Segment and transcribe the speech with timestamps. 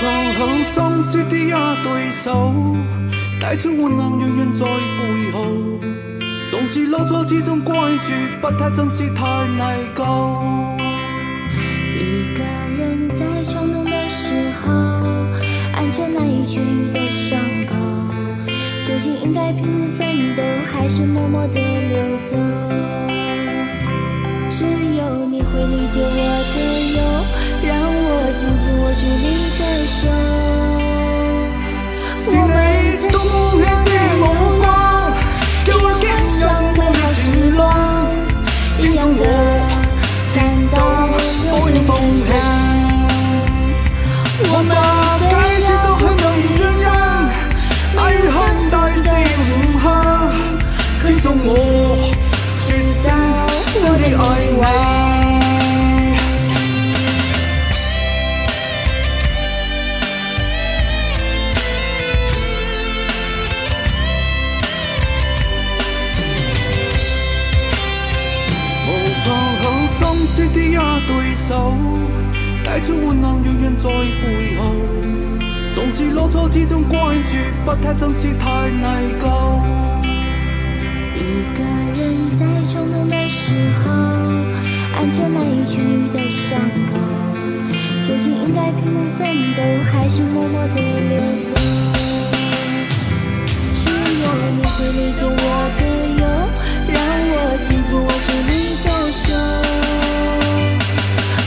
[0.00, 1.50] 雪的一
[1.82, 2.54] 对手，
[3.40, 5.44] 带出温暖远远在背后。
[6.48, 10.04] 总是落错之中关注，不太珍惜太内疚。
[11.96, 12.42] 一个
[12.78, 14.72] 人在冲动的时候，
[15.74, 17.74] 按着难以痊愈的伤口，
[18.82, 22.36] 究竟应该拼命奋斗，还是默默地流走？
[24.48, 26.08] 只有你会理解我
[26.54, 26.69] 的，
[29.00, 30.39] 住你的手。
[70.40, 70.72] 心雪的一
[71.06, 71.76] 对手，
[72.64, 74.74] 带出温暖远远在背后。
[75.70, 78.86] 总是落错之中怪住，不太珍惜太内
[79.20, 79.60] 疚。
[81.14, 82.00] 一个人
[82.38, 83.92] 在冲动的时候，
[84.96, 86.58] 按着那一圈雨的伤
[86.90, 86.98] 口，
[88.02, 91.18] 究竟应该拼命奋斗，还是默默地流
[91.52, 91.99] 走？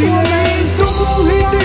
[0.00, 1.59] 是你多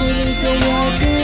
[0.00, 1.19] 会理解我的